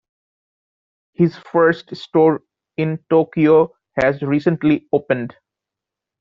His 1.13 1.37
first 1.37 1.95
store 1.95 2.41
in 2.75 3.05
Tokyo 3.11 3.75
has 4.01 4.23
recently 4.23 4.87
opened. 4.91 5.35